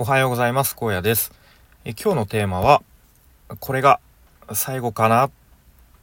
[0.00, 0.76] おはようございます。
[0.80, 1.32] 荒野です。
[1.84, 2.84] え今日のテーマは
[3.58, 3.98] これが
[4.52, 5.28] 最後かな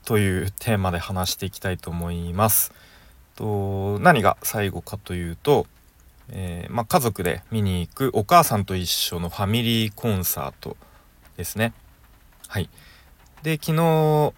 [0.04, 2.74] というテーマで話していきたいと思います。
[3.36, 5.66] と何が最後かというと、
[6.28, 10.76] えー、まあ、家族で見に行くお母さんと一緒のファミリーコンサート
[11.38, 11.72] ですね。
[12.50, 12.70] はい。
[13.44, 14.34] で昨日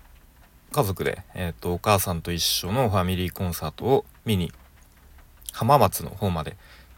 [0.71, 4.51] 家族で、えーと、お母さんと一緒のファミリーコンサートを見に
[5.51, 6.57] 浜松の方まで、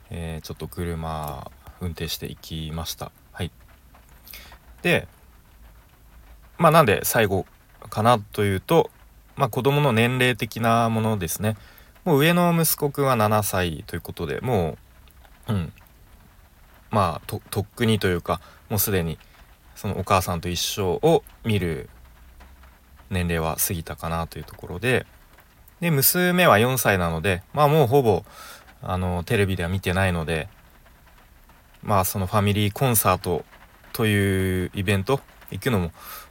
[0.10, 1.50] えー、ちょっと車
[1.82, 3.12] 運転していきました。
[3.32, 3.52] はい。
[4.82, 5.08] で
[6.58, 7.46] まあなんで最後
[7.90, 8.90] かなというと
[9.36, 11.56] まあ子供の年齢的なものですね。
[12.06, 14.78] もう上の息子くんは7歳ということでも
[15.48, 15.74] ううん。
[16.92, 19.18] まあとっくにというかもうすでに
[19.76, 21.90] そのお母さんと一緒を見る
[23.10, 25.06] 年齢は過ぎたかなというところで。
[25.80, 28.26] で娘は4歳なのでまあもうほぼ
[28.82, 30.50] あのテレビでは見てないので
[31.90, 33.44] まあそのファミリーコンサート
[33.94, 35.20] というイベント
[35.50, 35.86] 行くのも、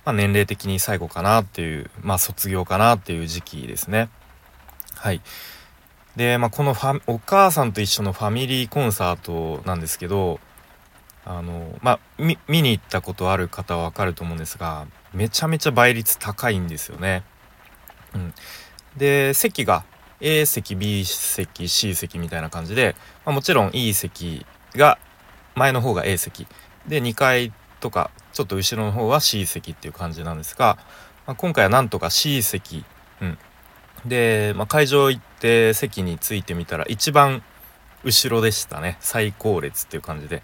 [0.04, 4.08] まあ、年齢的に最後かなっていうまあ卒業かなっていう時期ですね。
[4.94, 5.20] はい。
[6.14, 10.38] で、まあ、このファお母さんと一緒のファミリーコンサートなんですけど
[11.24, 17.24] あのまあ見に行ったことある方は分かると思うんですがめちゃめちゃ倍率高いんですよね。
[18.14, 18.32] うん、
[18.96, 19.84] で席が
[20.20, 22.94] A 席 B 席 C 席みたいな感じで、
[23.26, 24.46] まあ、もちろんいい席
[24.76, 24.98] が
[25.58, 26.46] 前の方が A 席。
[26.86, 30.78] で2階とかちょっと後ろの方は C 席っていう感じなんですが、
[31.26, 32.84] まあ、今回はなんとか C 席、
[33.20, 33.38] うん、
[34.06, 37.42] で、まあ、会場行って席についてみたら一番
[38.04, 38.96] 後ろでしたね。
[39.00, 40.42] 最高列っていう感じで、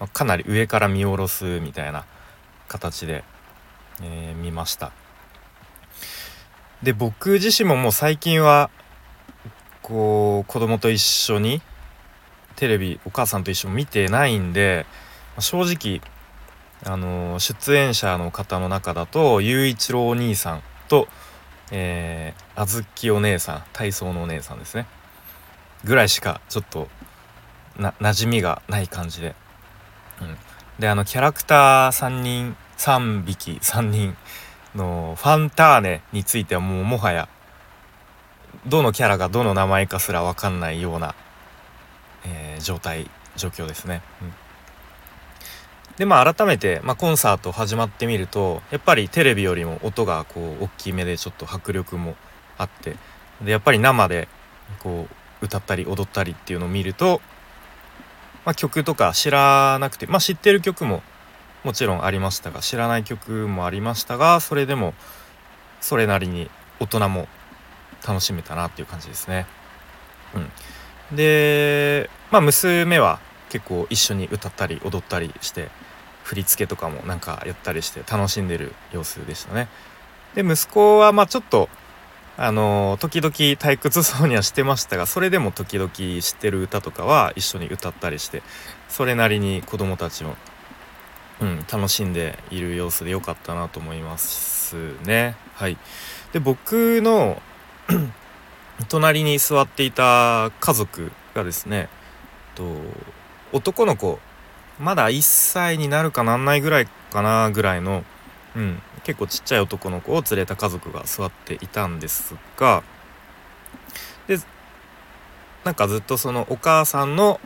[0.00, 2.06] まあ、かなり上から見下ろすみたいな
[2.66, 3.24] 形で、
[4.02, 4.92] えー、見ました。
[6.82, 8.70] で僕自身ももう最近は
[9.82, 11.62] こう子供と一緒に
[12.56, 14.86] テレビお母さんと一緒に見てないんで
[15.38, 16.00] 正直
[16.84, 21.08] あの出演者の方の中だと雄一郎お兄さんと、
[21.72, 24.86] えー、あずきお姉さん体操のお姉さんですね。
[25.84, 26.88] ぐらいしかちょっと
[27.78, 29.34] な馴染みがない感じで、
[30.20, 30.36] うん、
[30.78, 34.16] であのキャラクター3人3匹3人
[34.74, 37.28] のファンターネについてはもうもはや
[38.66, 41.14] どのキャラがどの名前かすら分かんないような
[42.24, 44.02] えー、状態状況ですね。
[44.22, 44.32] うん、
[45.96, 52.16] でまあ改めて、まあ、コンサート始まってみるとやっぱりテレビよりも音がこう大きめでちょっと迫力も
[52.58, 52.96] あって
[53.42, 54.28] でやっぱり生で
[54.80, 55.06] こ
[55.42, 57.20] う歌ったり踊ったりっていうのを見ると、
[58.44, 61.02] まあ、曲とか知らなくてまあ知ってる曲も
[61.64, 64.94] もちろんありましたが知らない曲もありましたがそれでも
[65.80, 67.26] それなりに大人も
[68.06, 69.46] 楽しめたなっていう感じですね。
[70.34, 70.50] うん、
[71.14, 73.20] でまあ娘は
[73.50, 75.68] 結構一緒に歌ったり踊ったりして
[76.24, 79.68] 振り付けとかもなんかやったりして楽しんでる様子でしたね。
[80.34, 81.68] で息子はまあちょっと
[82.36, 88.42] あの時々退屈そうにはしてましたがそれでも時々知ってる歌とかは一緒に歌ったりして
[88.88, 90.34] それなりに子供たちも、
[91.40, 95.36] うん、楽しんでいる様子で良かったなと思いますね。
[95.54, 95.76] はい、
[96.32, 97.40] で僕の
[98.94, 101.88] 隣に座っていた家族がですね
[102.54, 102.62] と
[103.52, 104.20] 男の子
[104.78, 108.04] まだ1歳になるかなんないぐらいかなぐらいの、
[108.54, 112.84] うん、結構ちっちゃい男の子を連れた家族が座っていたんですが
[114.28, 114.38] で
[115.64, 117.40] なんかずっとそのお母さんの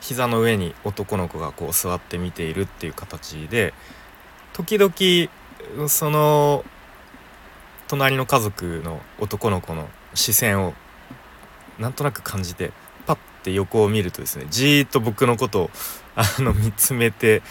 [0.00, 3.74] 膝の上に男の子がこう座って見ているっていう形で
[4.52, 6.64] 時々その
[7.88, 10.74] 隣の家族の男の子の視線を
[11.78, 12.72] なんとなく感じて
[13.06, 15.70] パッて横を見るとですねじーっと僕のことを
[16.14, 17.42] あの見つめて、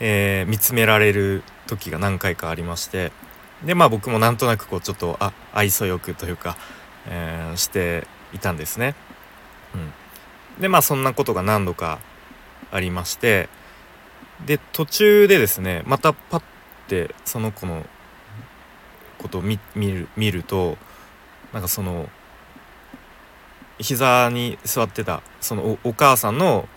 [0.00, 3.12] えー、見つめられる時が何回かありまして
[3.64, 6.56] でまあ僕もなんとなくこうちょっとあ愛想よくというか、
[7.08, 8.94] えー、していたんですね。
[9.74, 11.98] うん、でまあそんなことが何度か
[12.70, 13.48] ありまして
[14.46, 16.42] で途中でですねまたパッ
[16.88, 17.84] てその子の
[19.18, 20.76] ことを見る見ると
[21.54, 22.08] なんかその
[23.78, 26.68] 膝に座ってたそのお母さんの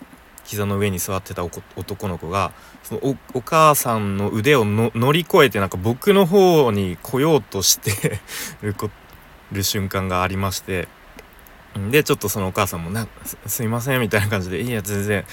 [0.44, 2.52] 膝の上に座ってた男の子が
[2.82, 8.20] そのお母さんの腕を乗り越えてなんか僕の方に来ようとして
[9.52, 10.88] る瞬間がありまして
[11.90, 13.06] でちょっとそのお母さんもな
[13.46, 15.24] 「すいません」みたいな感じで「いや全然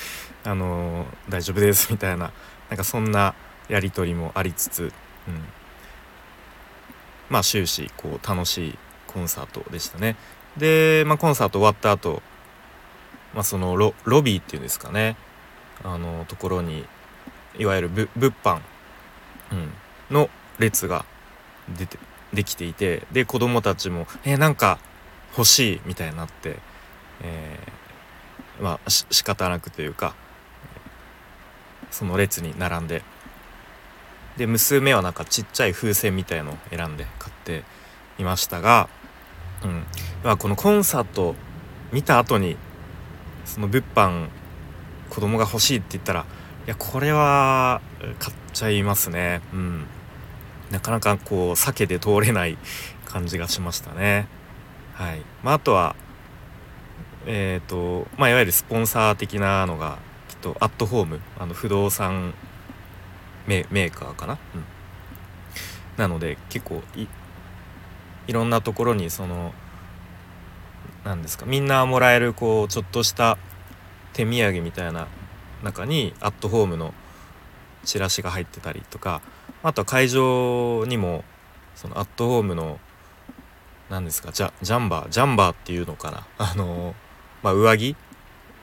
[0.43, 2.31] あのー、大丈夫です」みたいな
[2.69, 3.35] なんかそんな
[3.69, 4.91] やり取りもありつつ、うん、
[7.29, 8.77] まあ終始こう楽しい
[9.15, 10.17] コンサートでしたね。
[10.57, 12.21] で、まあ、コンサート終わった後、
[13.33, 15.15] まあ、そのロロビーっていうんですかね
[15.83, 16.85] あのところに
[17.57, 18.09] いわゆる物
[18.43, 18.59] 販、
[19.51, 19.71] うん、
[20.11, 20.29] の
[20.59, 21.05] 列が
[21.77, 21.97] 出て
[22.33, 24.79] できていてで子供たちも「えー、なんか
[25.37, 26.59] 欲しい」みたいになって、
[27.21, 30.13] えー、まあし仕方なくというか
[31.91, 33.01] その列に並んで
[34.37, 37.63] で娘はなんかちっちゃい風船みたいのを選んで買って
[38.17, 38.89] いましたが、
[39.65, 39.83] うん。
[40.23, 41.35] まあ、このコンサート
[41.91, 42.57] 見た後に
[43.45, 44.27] その物販
[45.09, 46.25] 子供が欲しいって言ったら
[46.65, 47.81] いやこれは
[48.19, 49.41] 買っちゃいますね。
[49.53, 49.85] うん。
[50.71, 52.57] なかなかこう避けて通れない
[53.05, 54.27] 感じがしましたね。
[54.93, 55.21] はい。
[55.43, 55.95] まあ、あとは
[57.27, 62.33] えっ、ー、とまあいわゆるスポンサー的なのがきっとアットホームあの不動産
[63.47, 64.63] メーカーかな、うん、
[65.97, 67.07] なので結構い
[68.27, 69.53] いろんなところにその
[71.03, 73.37] 何ですかみんなもらえるこうちょっとした
[74.13, 75.07] 手土産みたいな
[75.63, 76.93] 中にアットホームの
[77.83, 79.21] チラシが入ってたりとか
[79.63, 81.23] あとは会場にも
[81.75, 82.79] そのアットホームの
[83.89, 86.25] 何ですかジャジャンバージャンバーっていうのかな。
[86.37, 86.95] あの
[87.43, 87.95] まあ、上着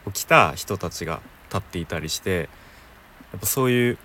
[0.06, 2.48] を着た人たちが立っていたりして
[3.30, 3.98] やっぱそういう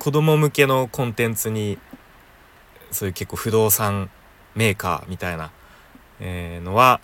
[0.00, 1.78] 子供向けのコンテンツに
[2.90, 4.10] そういう結構不動産
[4.54, 5.50] メーカーみたいな、
[6.20, 7.00] えー、のは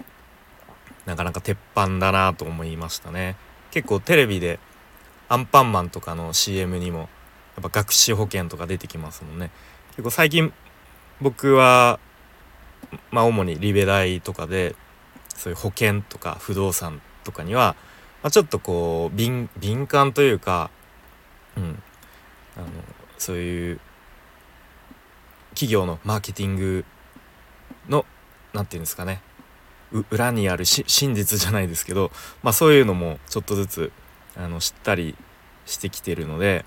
[1.06, 3.36] なかなか鉄板だなと思いましたね。
[3.70, 4.58] 結構テレビで
[5.28, 7.08] アンパンマンとかの CM にもやっ
[7.62, 9.50] ぱ学資保険とか出てきますもんね。
[9.90, 10.52] 結構最近
[11.20, 11.98] 僕は
[13.10, 14.74] まあ主にリベ大とかで
[15.28, 17.76] そういう保険とか不動産とかには、
[18.22, 19.48] まあ、ちょっとこう敏
[19.86, 20.70] 感というか
[21.56, 21.82] うん
[22.56, 22.66] あの
[23.18, 23.80] そういう
[25.50, 26.84] 企業のマーケティング
[27.90, 28.06] の
[28.54, 29.20] 何て言うんですかね。
[30.10, 32.12] 裏にある真実じゃないですけど、
[32.44, 33.92] まあ、そういうのもちょっとずつ
[34.36, 35.16] あの知ったり
[35.66, 36.64] してきてるので、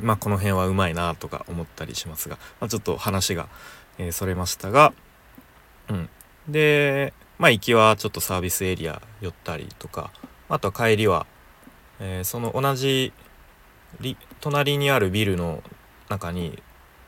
[0.00, 3.48] まあこの辺はうまいなとか思ったりしますが、まあ、ちょっと話が、
[3.98, 4.92] えー、それましたが、
[5.90, 6.08] うん、
[6.48, 10.12] でまあ行きはちょっとサービスエリア寄ったりとか
[10.48, 11.26] あとは帰りは、
[11.98, 13.12] えー、その同じ
[14.40, 15.62] 隣にあるビルの
[16.08, 16.62] 中に、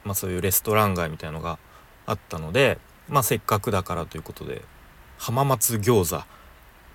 [0.04, 1.58] まあ、そういうレストラン街みたいのが
[2.06, 2.78] あったので、
[3.08, 4.62] まあ、せっかくだからということで
[5.18, 6.24] 浜松餃子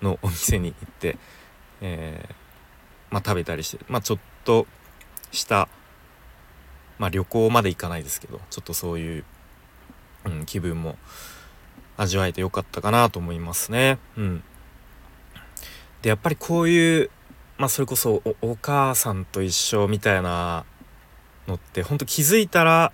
[0.04, 1.18] のお店に行って、
[1.80, 2.34] えー、
[3.10, 4.66] まあ、食べたりして、まあ、ちょっと
[5.32, 5.68] した、
[6.98, 9.24] まあ、旅行まで行かないですけどちょっとそういう、
[10.26, 10.96] うん、気分も
[11.96, 13.98] 味わえてよかったかなと思いますね。
[14.16, 14.42] うん、
[16.00, 17.10] でやっぱりこういう
[17.58, 20.64] まあそれこそお母さんと一緒みたいな
[21.46, 22.92] のってほんと気づいたら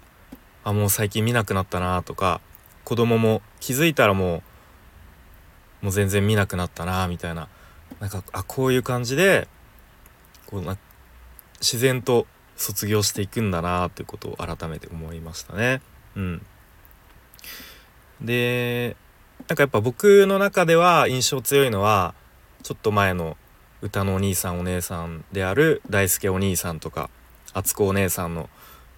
[0.65, 2.41] あもう最近見なくなったなとか
[2.87, 4.45] 子供も気づいたらも
[5.83, 7.49] うもう全然見なくなったなみたいな
[7.99, 9.49] なんかあこういう感じで
[10.47, 10.79] こうな
[11.61, 15.83] 自然と卒業していくんだなっていうことを改めて思いましたね。
[16.15, 16.47] うん、
[18.21, 18.97] で
[19.49, 22.15] なんかやっぱ僕の中では印象強いのは
[22.63, 23.37] ちょっと前の
[23.83, 27.11] 歌のお兄さんお姉さんである大輔お兄さんとか
[27.53, 28.49] 敦子お姉さんの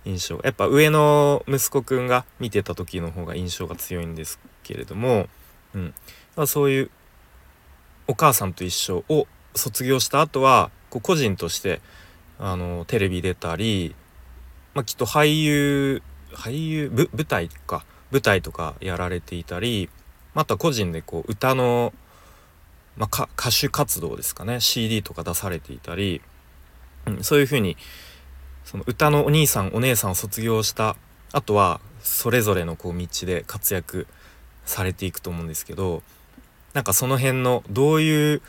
[0.09, 0.41] 印象。
[0.43, 5.29] やっぱ上の息子くんが見てた時の方が印象が強いんですけれども、
[5.75, 5.95] うん、
[6.37, 6.91] まあ、そういう
[8.07, 11.81] お母さんと一緒を卒業した後はこう個人として
[12.39, 13.95] あのテレビ出たり、
[14.75, 17.85] まあ、きっと俳優俳優舞台か。
[18.11, 19.91] 舞台とかやられていたり
[20.35, 21.93] また個人でこう歌の
[22.97, 24.61] まあ、歌手活動ですかね。
[24.61, 26.21] CD とか出されていたり、
[27.07, 27.77] うん、そういうふうに
[28.69, 30.95] その歌のお兄さんお姉さんを卒業した
[31.33, 34.07] あとはそれぞれのこう道で活躍
[34.67, 36.03] されていくと思うんですけど
[36.75, 38.43] なんかその辺のどういう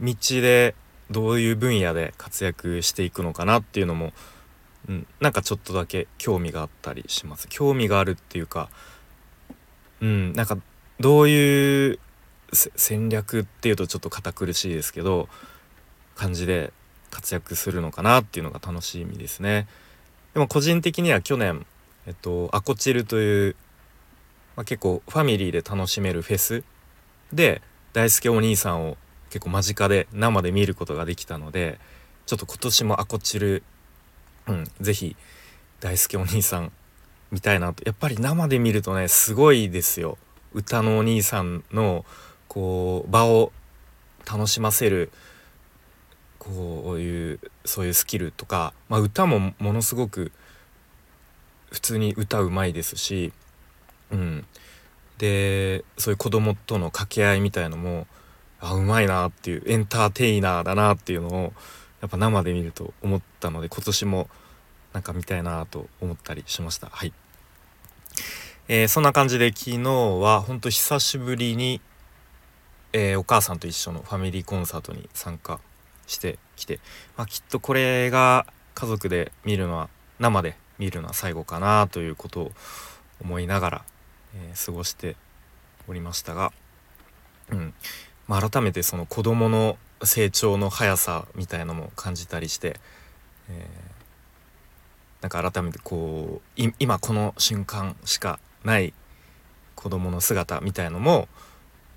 [0.00, 0.76] 道で
[1.10, 4.12] どういう分野で活躍していくのかなっていうのも、
[4.88, 7.48] うん、なんかちょっとだけ興味があったりします。
[7.48, 8.68] 興味があるっていうか
[10.00, 10.56] うんなんか
[11.00, 11.98] どういう
[12.52, 15.28] 戦略っていうとちょっと堅苦しいですけど
[16.14, 16.72] 感じで
[17.18, 19.66] 活躍するのかなっていうのが楽しみですね。
[20.34, 21.66] でも個人的には去年、
[22.06, 23.56] えっと、アコチルという、
[24.54, 26.62] まあ、結構ファミリーで楽しめるフェス
[27.32, 27.60] で
[27.92, 28.96] 大輔お兄さんを
[29.30, 31.80] 結構間近で生で見ることができたので
[32.26, 33.64] ちょっと今年もアコチル、
[34.46, 35.16] うん、是非
[35.80, 36.70] 大輔お兄さん
[37.32, 40.18] 見たいなとやっぱり生で見るとねすごいですよ
[40.54, 42.04] 歌のお兄さんの
[42.46, 43.50] こう場を
[44.24, 45.10] 楽しませる
[46.38, 50.32] こういうそういうスキルとか、まあ、歌もものすごく
[51.70, 53.32] 普通に歌うまいですし、
[54.10, 54.46] うん、
[55.18, 58.06] でそういう子供との掛け合いみたいのも
[58.60, 61.52] あうまいなっていうエンターテイナーだなっていうのを
[62.00, 64.28] やっぱ生で見ると思ったので今年も
[64.92, 66.88] なんか見たいなと思ったりしました。
[66.90, 67.12] はい、
[68.68, 71.80] えー、そんな感じで昨日は本当久しぶりに、
[72.92, 75.60] えー、お母さんと一緒のファミリーコンサートに参加
[76.08, 76.80] してきて、
[77.16, 79.88] まあ、きっとこれが家族で見るのは
[80.18, 82.52] 生で見るのは最後かなということを
[83.20, 83.84] 思いながら、
[84.34, 85.16] えー、過ごして
[85.86, 86.52] おりましたが、
[87.50, 87.74] うん。
[88.26, 92.78] まあ、改めてその子どもの成長の速さみたいのも感じたりして、
[93.50, 98.92] えー、なんか改めてこう今この瞬間しかない
[99.74, 101.28] 子どもの姿みたいのも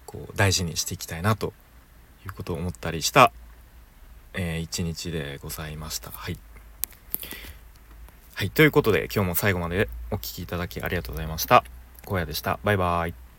[0.06, 1.54] こう大事にしていきたいなと
[2.26, 3.32] いうことを思ったりした、
[4.34, 6.12] えー、一日でございました。
[6.12, 6.38] はい
[8.34, 11.64] はい、ということで今日も最後までお聴きいただきありがとうございました。
[12.08, 12.60] 荒野でした。
[12.64, 13.31] バイバーイ。